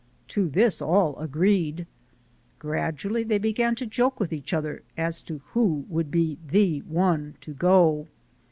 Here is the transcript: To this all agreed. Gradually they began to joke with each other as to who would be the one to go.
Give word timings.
To 0.29 0.49
this 0.49 0.81
all 0.81 1.15
agreed. 1.19 1.85
Gradually 2.57 3.23
they 3.23 3.37
began 3.37 3.75
to 3.75 3.85
joke 3.85 4.19
with 4.19 4.33
each 4.33 4.51
other 4.51 4.81
as 4.97 5.21
to 5.21 5.43
who 5.53 5.85
would 5.89 6.09
be 6.09 6.39
the 6.49 6.79
one 6.79 7.35
to 7.41 7.53
go. 7.53 8.07